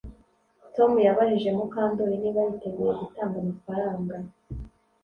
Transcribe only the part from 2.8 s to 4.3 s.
gutanga amafaranga